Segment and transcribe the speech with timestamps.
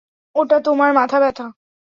[0.35, 1.45] ওটা তোমার মাথাব্যথা।